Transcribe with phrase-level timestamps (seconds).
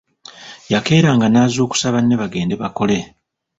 [0.73, 2.97] Yakeeranga n'azuukusa banne bagende bakole.